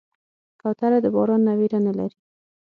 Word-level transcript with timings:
کوتره 0.61 0.97
د 1.01 1.07
باران 1.15 1.41
نه 1.47 1.53
ویره 1.59 1.79
نه 1.87 1.93
لري. 1.97 2.17